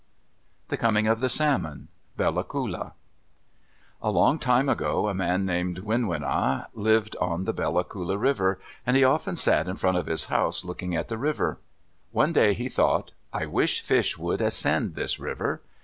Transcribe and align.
THE 0.69 0.77
COMING 0.77 1.05
OF 1.05 1.19
THE 1.19 1.29
SALMON 1.29 1.87
Bella 2.17 2.43
Coola 2.43 2.93
A 4.01 4.09
long 4.09 4.39
time 4.39 4.67
ago, 4.67 5.07
a 5.07 5.13
man 5.13 5.45
named 5.45 5.81
Winwina 5.83 6.69
lived 6.73 7.15
on 7.21 7.45
the 7.45 7.53
Bella 7.53 7.83
Coola 7.83 8.19
River, 8.19 8.57
and 8.83 8.97
he 8.97 9.03
often 9.03 9.35
sat 9.35 9.67
in 9.67 9.75
front 9.75 9.97
of 9.97 10.07
his 10.07 10.25
house 10.25 10.65
looking 10.65 10.95
at 10.95 11.07
the 11.07 11.19
river. 11.19 11.59
One 12.11 12.33
day 12.33 12.55
he 12.55 12.67
thought, 12.67 13.11
"I 13.31 13.45
wish 13.45 13.81
fish 13.81 14.17
would 14.17 14.41
ascend 14.41 14.95
this 14.95 15.19
river." 15.19 15.61